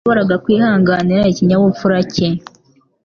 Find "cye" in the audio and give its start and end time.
2.13-2.27